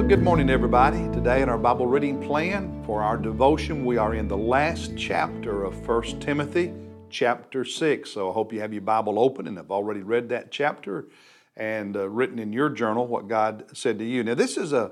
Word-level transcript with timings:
Well, 0.00 0.08
good 0.08 0.22
morning, 0.22 0.48
everybody. 0.48 0.96
Today, 1.12 1.42
in 1.42 1.50
our 1.50 1.58
Bible 1.58 1.86
reading 1.86 2.22
plan 2.22 2.82
for 2.86 3.02
our 3.02 3.18
devotion, 3.18 3.84
we 3.84 3.98
are 3.98 4.14
in 4.14 4.28
the 4.28 4.36
last 4.36 4.96
chapter 4.96 5.62
of 5.62 5.86
1 5.86 6.20
Timothy, 6.20 6.72
chapter 7.10 7.66
6. 7.66 8.10
So 8.10 8.30
I 8.30 8.32
hope 8.32 8.50
you 8.50 8.60
have 8.60 8.72
your 8.72 8.80
Bible 8.80 9.18
open 9.18 9.46
and 9.46 9.58
have 9.58 9.70
already 9.70 10.00
read 10.00 10.30
that 10.30 10.50
chapter 10.50 11.08
and 11.54 11.98
uh, 11.98 12.08
written 12.08 12.38
in 12.38 12.50
your 12.50 12.70
journal 12.70 13.06
what 13.06 13.28
God 13.28 13.76
said 13.76 13.98
to 13.98 14.04
you. 14.06 14.24
Now, 14.24 14.32
this 14.32 14.56
is 14.56 14.72
a, 14.72 14.90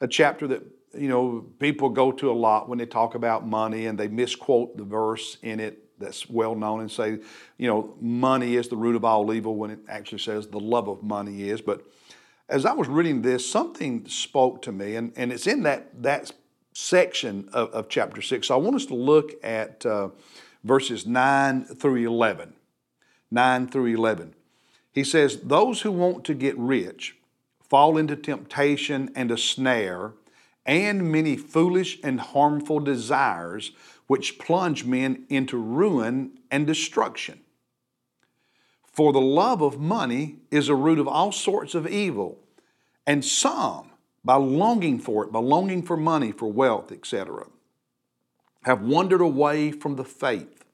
a 0.00 0.08
chapter 0.08 0.46
that 0.46 0.62
you 0.94 1.08
know 1.08 1.44
people 1.58 1.90
go 1.90 2.10
to 2.10 2.30
a 2.30 2.32
lot 2.32 2.66
when 2.66 2.78
they 2.78 2.86
talk 2.86 3.14
about 3.14 3.46
money 3.46 3.84
and 3.84 3.98
they 3.98 4.08
misquote 4.08 4.78
the 4.78 4.84
verse 4.84 5.36
in 5.42 5.60
it 5.60 6.00
that's 6.00 6.30
well 6.30 6.54
known 6.54 6.80
and 6.80 6.90
say, 6.90 7.18
you 7.58 7.68
know, 7.68 7.94
money 8.00 8.56
is 8.56 8.68
the 8.68 8.76
root 8.76 8.96
of 8.96 9.04
all 9.04 9.30
evil 9.34 9.54
when 9.54 9.70
it 9.70 9.80
actually 9.86 10.20
says 10.20 10.46
the 10.46 10.58
love 10.58 10.88
of 10.88 11.02
money 11.02 11.50
is. 11.50 11.60
But 11.60 11.84
as 12.48 12.64
I 12.64 12.72
was 12.72 12.88
reading 12.88 13.22
this, 13.22 13.50
something 13.50 14.06
spoke 14.08 14.62
to 14.62 14.72
me, 14.72 14.96
and, 14.96 15.12
and 15.16 15.32
it's 15.32 15.46
in 15.46 15.62
that, 15.64 16.02
that 16.02 16.32
section 16.72 17.48
of, 17.52 17.70
of 17.70 17.88
chapter 17.88 18.22
6. 18.22 18.46
So 18.46 18.54
I 18.54 18.58
want 18.58 18.76
us 18.76 18.86
to 18.86 18.94
look 18.94 19.32
at 19.44 19.84
uh, 19.84 20.08
verses 20.64 21.06
9 21.06 21.64
through 21.64 22.06
11. 22.06 22.54
9 23.30 23.68
through 23.68 23.86
11. 23.86 24.34
He 24.92 25.04
says, 25.04 25.40
Those 25.42 25.82
who 25.82 25.92
want 25.92 26.24
to 26.24 26.34
get 26.34 26.56
rich 26.56 27.16
fall 27.60 27.98
into 27.98 28.16
temptation 28.16 29.10
and 29.14 29.30
a 29.30 29.36
snare 29.36 30.12
and 30.64 31.10
many 31.10 31.36
foolish 31.36 31.98
and 32.02 32.20
harmful 32.20 32.80
desires 32.80 33.72
which 34.06 34.38
plunge 34.38 34.84
men 34.84 35.24
into 35.28 35.58
ruin 35.58 36.38
and 36.50 36.66
destruction. 36.66 37.40
For 38.98 39.12
the 39.12 39.20
love 39.20 39.62
of 39.62 39.78
money 39.78 40.38
is 40.50 40.68
a 40.68 40.74
root 40.74 40.98
of 40.98 41.06
all 41.06 41.30
sorts 41.30 41.76
of 41.76 41.86
evil, 41.86 42.36
and 43.06 43.24
some, 43.24 43.92
by 44.24 44.34
longing 44.34 44.98
for 44.98 45.22
it, 45.22 45.30
by 45.30 45.38
longing 45.38 45.84
for 45.84 45.96
money, 45.96 46.32
for 46.32 46.50
wealth, 46.50 46.90
etc., 46.90 47.46
have 48.64 48.82
wandered 48.82 49.20
away 49.20 49.70
from 49.70 49.94
the 49.94 50.04
faith 50.04 50.64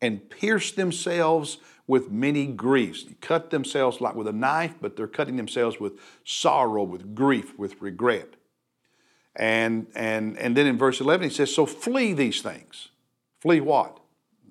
and 0.00 0.30
pierced 0.30 0.76
themselves 0.76 1.58
with 1.86 2.10
many 2.10 2.46
griefs. 2.46 3.04
They 3.04 3.12
Cut 3.20 3.50
themselves 3.50 4.00
like 4.00 4.14
with 4.14 4.28
a 4.28 4.32
knife, 4.32 4.76
but 4.80 4.96
they're 4.96 5.06
cutting 5.06 5.36
themselves 5.36 5.78
with 5.78 6.00
sorrow, 6.24 6.84
with 6.84 7.14
grief, 7.14 7.58
with 7.58 7.82
regret. 7.82 8.30
And, 9.36 9.88
and, 9.94 10.38
and 10.38 10.56
then 10.56 10.66
in 10.66 10.78
verse 10.78 11.02
11, 11.02 11.28
he 11.28 11.34
says, 11.34 11.54
So 11.54 11.66
flee 11.66 12.14
these 12.14 12.40
things. 12.40 12.88
Flee 13.42 13.60
what? 13.60 14.00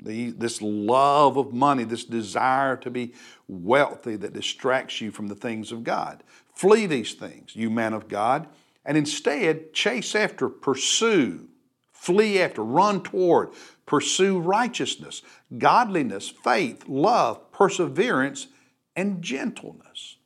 The, 0.02 0.31
this 0.31 0.62
love 0.62 1.38
of 1.38 1.53
money, 1.53 1.84
this 1.84 2.03
desire 2.03 2.78
to 2.78 2.90
be 2.90 3.14
wealthy 3.48 4.16
that 4.17 4.34
distracts 4.34 5.02
you 5.02 5.12
from 5.12 5.28
the 5.28 5.36
things 5.36 5.72
of 5.72 5.84
God. 5.84 6.23
Flee 6.54 6.86
these 6.86 7.14
things, 7.14 7.56
you 7.56 7.70
man 7.70 7.94
of 7.94 8.08
God, 8.08 8.48
and 8.86 8.98
instead 8.98 9.73
chase 9.73 10.16
after, 10.16 10.50
pursue, 10.50 11.48
flee 11.92 12.42
after, 12.42 12.64
run 12.64 13.04
toward, 13.04 13.50
pursue 13.86 14.39
righteousness, 14.39 15.22
godliness, 15.58 16.30
faith, 16.30 16.88
love, 16.88 17.52
perseverance, 17.52 18.48
and 18.95 19.22
gentleness. 19.22 20.17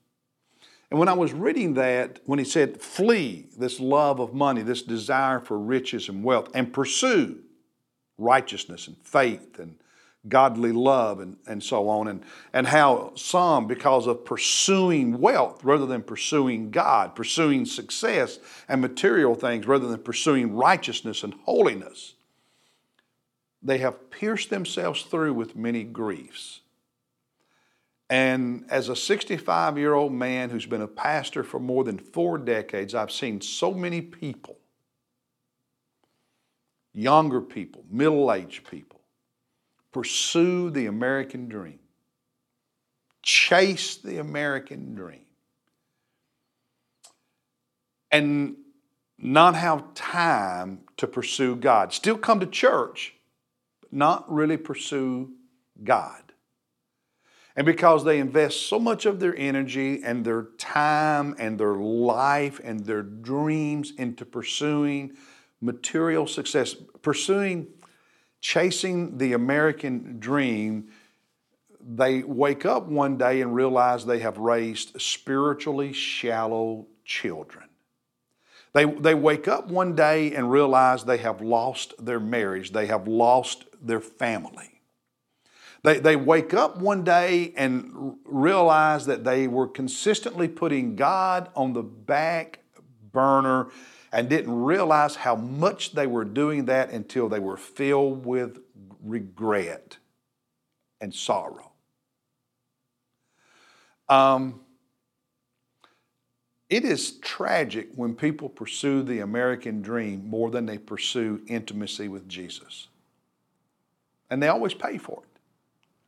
And 0.89 0.99
when 0.99 1.07
I 1.07 1.13
was 1.13 1.31
reading 1.31 1.75
that, 1.75 2.19
when 2.25 2.39
he 2.39 2.45
said, 2.45 2.81
flee 2.81 3.47
this 3.57 3.79
love 3.79 4.19
of 4.19 4.33
money, 4.33 4.61
this 4.61 4.81
desire 4.81 5.39
for 5.39 5.57
riches 5.57 6.09
and 6.09 6.23
wealth, 6.23 6.49
and 6.53 6.73
pursue 6.73 7.39
righteousness 8.21 8.87
and 8.87 8.97
faith 9.03 9.59
and 9.59 9.75
godly 10.27 10.71
love 10.71 11.19
and, 11.19 11.37
and 11.47 11.63
so 11.63 11.89
on, 11.89 12.07
and, 12.07 12.23
and 12.53 12.67
how 12.67 13.11
some, 13.15 13.67
because 13.67 14.05
of 14.05 14.23
pursuing 14.23 15.19
wealth 15.19 15.63
rather 15.63 15.85
than 15.85 16.03
pursuing 16.03 16.69
God, 16.69 17.15
pursuing 17.15 17.65
success 17.65 18.39
and 18.67 18.81
material 18.81 19.33
things 19.33 19.65
rather 19.65 19.87
than 19.87 19.99
pursuing 19.99 20.55
righteousness 20.55 21.23
and 21.23 21.33
holiness, 21.45 22.13
they 23.63 23.79
have 23.79 24.09
pierced 24.11 24.49
themselves 24.49 25.03
through 25.03 25.33
with 25.33 25.55
many 25.55 25.83
griefs. 25.83 26.61
And 28.09 28.65
as 28.69 28.89
a 28.89 28.95
65 28.95 29.77
year 29.77 29.93
old 29.93 30.11
man 30.11 30.49
who's 30.49 30.65
been 30.65 30.81
a 30.81 30.87
pastor 30.87 31.43
for 31.43 31.59
more 31.59 31.83
than 31.83 31.97
four 31.97 32.37
decades, 32.37 32.93
I've 32.93 33.11
seen 33.11 33.39
so 33.39 33.73
many 33.73 34.01
people, 34.01 34.57
younger 36.93 37.41
people, 37.41 37.83
middle 37.89 38.31
aged 38.31 38.69
people, 38.69 39.01
pursue 39.91 40.69
the 40.69 40.85
American 40.85 41.47
dream, 41.47 41.79
chase 43.21 43.97
the 43.97 44.17
American 44.17 44.95
dream, 44.95 45.25
and 48.11 48.55
not 49.17 49.55
have 49.55 49.93
time 49.93 50.81
to 50.97 51.07
pursue 51.07 51.55
God. 51.55 51.93
Still 51.93 52.17
come 52.17 52.39
to 52.39 52.45
church, 52.45 53.13
but 53.81 53.93
not 53.93 54.31
really 54.31 54.57
pursue 54.57 55.31
God. 55.83 56.21
And 57.55 57.65
because 57.65 58.05
they 58.05 58.19
invest 58.19 58.67
so 58.67 58.79
much 58.79 59.05
of 59.05 59.19
their 59.19 59.35
energy 59.35 60.01
and 60.03 60.23
their 60.23 60.43
time 60.57 61.35
and 61.37 61.59
their 61.59 61.75
life 61.75 62.61
and 62.63 62.79
their 62.85 63.03
dreams 63.03 63.91
into 63.97 64.25
pursuing 64.25 65.17
material 65.61 66.27
success, 66.27 66.73
pursuing, 67.01 67.67
chasing 68.41 69.17
the 69.17 69.33
American 69.33 70.19
dream, 70.19 70.89
they 71.79 72.23
wake 72.23 72.65
up 72.65 72.87
one 72.87 73.17
day 73.17 73.41
and 73.41 73.55
realize 73.55 74.05
they 74.05 74.19
have 74.19 74.37
raised 74.37 74.99
spiritually 75.01 75.93
shallow 75.93 76.87
children. 77.05 77.65
They, 78.73 78.85
they 78.85 79.15
wake 79.15 79.47
up 79.47 79.67
one 79.67 79.95
day 79.95 80.33
and 80.33 80.49
realize 80.49 81.03
they 81.03 81.17
have 81.17 81.41
lost 81.41 81.93
their 82.03 82.19
marriage, 82.19 82.71
they 82.71 82.85
have 82.87 83.07
lost 83.07 83.65
their 83.81 83.99
family. 83.99 84.81
They, 85.83 85.99
they 85.99 86.15
wake 86.15 86.53
up 86.53 86.77
one 86.77 87.03
day 87.03 87.53
and 87.57 88.17
realize 88.23 89.07
that 89.07 89.23
they 89.23 89.47
were 89.47 89.67
consistently 89.67 90.47
putting 90.47 90.95
God 90.95 91.49
on 91.55 91.73
the 91.73 91.81
back 91.81 92.59
burner 93.11 93.69
and 94.11 94.29
didn't 94.29 94.53
realize 94.53 95.15
how 95.15 95.35
much 95.35 95.93
they 95.93 96.07
were 96.07 96.25
doing 96.25 96.65
that 96.65 96.91
until 96.91 97.29
they 97.29 97.39
were 97.39 97.57
filled 97.57 98.25
with 98.25 98.59
regret 99.01 99.97
and 100.99 101.13
sorrow. 101.13 101.71
Um, 104.09 104.61
it 106.69 106.85
is 106.85 107.17
tragic 107.19 107.89
when 107.95 108.15
people 108.15 108.47
pursue 108.47 109.03
the 109.03 109.19
American 109.19 109.81
dream 109.81 110.29
more 110.29 110.49
than 110.49 110.65
they 110.65 110.77
pursue 110.77 111.41
intimacy 111.47 112.07
with 112.07 112.27
Jesus. 112.29 112.87
And 114.29 114.41
they 114.41 114.47
always 114.47 114.73
pay 114.73 114.97
for 114.97 115.23
it. 115.23 115.39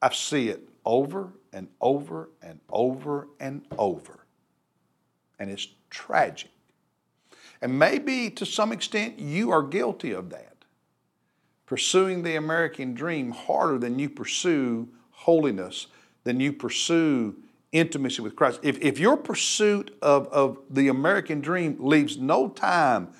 I 0.01 0.13
see 0.13 0.49
it 0.49 0.69
over 0.85 1.33
and 1.51 1.67
over 1.81 2.29
and 2.41 2.59
over 2.69 3.27
and 3.39 3.63
over. 3.77 4.25
And 5.39 5.49
it's 5.49 5.67
tragic. 5.89 6.52
And 7.63 7.79
maybe 7.79 8.29
to 8.31 8.45
some 8.45 8.73
extent 8.73 9.19
you 9.19 9.49
are 9.51 9.63
guilty 9.63 10.11
of 10.11 10.29
that. 10.31 10.65
Pursuing 11.65 12.21
the 12.21 12.35
American 12.35 12.93
dream 12.93 13.31
harder 13.31 13.77
than 13.77 13.97
you 13.97 14.09
pursue 14.09 14.89
holiness, 15.11 15.87
than 16.25 16.41
you 16.41 16.51
pursue 16.51 17.37
intimacy 17.71 18.21
with 18.21 18.35
Christ. 18.35 18.59
If, 18.63 18.81
if 18.81 18.99
your 18.99 19.15
pursuit 19.15 19.97
of, 20.01 20.27
of 20.27 20.57
the 20.69 20.89
American 20.89 21.39
dream 21.39 21.77
leaves 21.79 22.17
no 22.17 22.49
time 22.49 23.13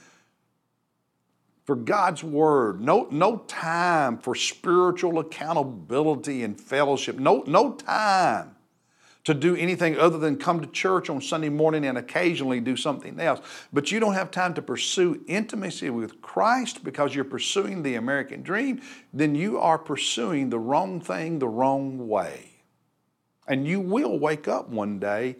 for 1.63 1.77
God's 1.77 2.21
Word, 2.21 2.81
no, 2.81 3.07
no 3.11 3.37
time 3.47 4.17
for 4.17 4.35
spiritual 4.35 5.19
accountability 5.19 6.43
and 6.43 6.59
fellowship, 6.59 7.17
no, 7.17 7.45
no 7.47 7.75
time 7.75 8.57
to 9.23 9.33
do 9.33 9.55
anything 9.55 9.97
other 9.97 10.17
than 10.17 10.35
come 10.35 10.59
to 10.59 10.67
church 10.67 11.09
on 11.09 11.21
Sunday 11.21 11.49
morning 11.49 11.85
and 11.85 11.97
occasionally 11.97 12.59
do 12.59 12.75
something 12.75 13.19
else. 13.19 13.39
But 13.71 13.91
you 13.91 13.99
don't 13.99 14.15
have 14.15 14.31
time 14.31 14.53
to 14.55 14.61
pursue 14.61 15.23
intimacy 15.27 15.89
with 15.89 16.21
Christ 16.21 16.83
because 16.83 17.15
you're 17.15 17.23
pursuing 17.23 17.83
the 17.83 17.95
American 17.95 18.41
dream, 18.41 18.81
then 19.13 19.35
you 19.35 19.59
are 19.59 19.77
pursuing 19.77 20.49
the 20.49 20.59
wrong 20.59 20.99
thing 20.99 21.39
the 21.39 21.47
wrong 21.47 22.07
way. 22.07 22.51
And 23.47 23.67
you 23.67 23.79
will 23.79 24.19
wake 24.19 24.47
up 24.47 24.69
one 24.69 24.99
day 24.99 25.37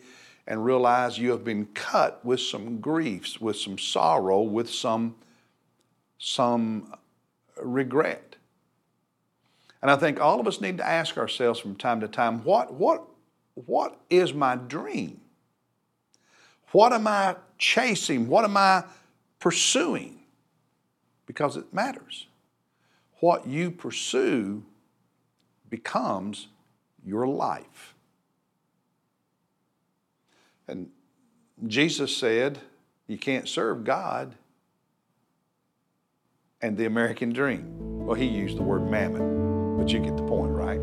and 0.48 0.64
realize 0.64 1.18
you 1.18 1.32
have 1.32 1.44
been 1.44 1.66
cut 1.68 2.24
with 2.26 2.40
some 2.40 2.80
griefs, 2.80 3.40
with 3.40 3.56
some 3.56 3.78
sorrow, 3.78 4.42
with 4.42 4.70
some 4.70 5.16
some 6.18 6.94
regret. 7.62 8.38
And 9.82 9.92
I 9.92 9.98
think 9.98 10.22
all 10.22 10.40
of 10.40 10.48
us 10.48 10.62
need 10.62 10.78
to 10.78 10.88
ask 10.88 11.18
ourselves 11.18 11.60
from 11.60 11.76
time 11.76 12.00
to 12.00 12.08
time 12.08 12.42
what, 12.46 12.74
what, 12.74 13.06
what 13.56 14.00
is 14.10 14.34
my 14.34 14.56
dream? 14.56 15.22
What 16.72 16.92
am 16.92 17.08
I 17.08 17.36
chasing? 17.58 18.28
What 18.28 18.44
am 18.46 18.58
I 18.58 18.84
pursuing? 19.40 20.20
Because 21.26 21.56
it 21.56 21.74
matters. 21.74 22.28
What 23.20 23.48
you 23.48 23.72
pursue 23.72 24.64
becomes 25.70 26.48
your 27.06 27.28
life. 27.28 27.94
And 30.68 30.90
Jesus 31.68 32.16
said, 32.16 32.60
You 33.08 33.18
can't 33.18 33.48
serve 33.48 33.84
God 33.84 34.34
and 36.62 36.78
the 36.78 36.86
American 36.86 37.32
dream. 37.32 38.06
Well, 38.06 38.16
he 38.16 38.26
used 38.26 38.58
the 38.58 38.64
word 38.64 38.90
mammon, 38.90 39.78
but 39.78 39.92
you 39.92 40.00
get 40.00 40.18
the 40.18 40.24
point, 40.24 40.52
right? 40.52 40.80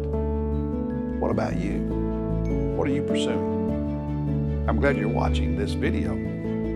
What 1.21 1.31
about 1.31 1.57
you? 1.57 2.00
What 2.81 2.89
are 2.89 2.93
you 2.93 3.03
pursuing? 3.03 4.65
I'm 4.67 4.81
glad 4.81 4.97
you're 4.97 5.07
watching 5.07 5.55
this 5.55 5.73
video, 5.73 6.15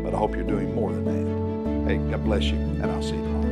but 0.03 0.13
I 0.13 0.19
hope 0.19 0.35
you're 0.35 0.45
doing 0.45 0.75
more 0.75 0.93
than 0.93 1.05
that. 1.07 1.91
Hey, 1.91 1.97
God 1.97 2.23
bless 2.25 2.43
you, 2.43 2.57
and 2.57 2.85
I'll 2.85 3.03
see 3.03 3.17
you 3.17 3.23
tomorrow. 3.23 3.44